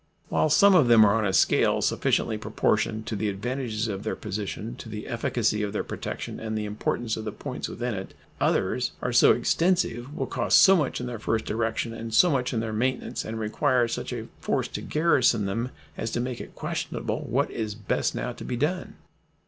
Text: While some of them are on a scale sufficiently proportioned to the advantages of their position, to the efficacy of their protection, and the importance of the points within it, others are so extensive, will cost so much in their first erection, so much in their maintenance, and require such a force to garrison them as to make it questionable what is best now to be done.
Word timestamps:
While 0.29 0.49
some 0.49 0.73
of 0.73 0.87
them 0.87 1.05
are 1.05 1.13
on 1.13 1.27
a 1.27 1.31
scale 1.31 1.79
sufficiently 1.79 2.35
proportioned 2.35 3.05
to 3.05 3.15
the 3.15 3.29
advantages 3.29 3.87
of 3.87 4.01
their 4.01 4.15
position, 4.15 4.75
to 4.77 4.89
the 4.89 5.05
efficacy 5.05 5.61
of 5.61 5.73
their 5.73 5.83
protection, 5.83 6.39
and 6.39 6.57
the 6.57 6.65
importance 6.65 7.17
of 7.17 7.23
the 7.23 7.31
points 7.31 7.67
within 7.69 7.93
it, 7.93 8.15
others 8.39 8.93
are 9.03 9.13
so 9.13 9.31
extensive, 9.31 10.17
will 10.17 10.25
cost 10.25 10.57
so 10.59 10.75
much 10.75 10.99
in 11.01 11.05
their 11.05 11.19
first 11.19 11.51
erection, 11.51 12.09
so 12.09 12.31
much 12.31 12.51
in 12.51 12.61
their 12.61 12.73
maintenance, 12.73 13.23
and 13.23 13.39
require 13.39 13.87
such 13.87 14.11
a 14.11 14.27
force 14.39 14.67
to 14.69 14.81
garrison 14.81 15.45
them 15.45 15.69
as 15.95 16.09
to 16.09 16.19
make 16.19 16.41
it 16.41 16.55
questionable 16.55 17.19
what 17.29 17.51
is 17.51 17.75
best 17.75 18.15
now 18.15 18.31
to 18.31 18.43
be 18.43 18.57
done. 18.57 18.95